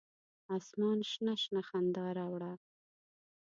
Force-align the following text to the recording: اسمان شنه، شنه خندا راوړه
اسمان 0.57 0.99
شنه، 1.09 1.33
شنه 1.43 1.61
خندا 1.67 2.05
راوړه 2.19 2.53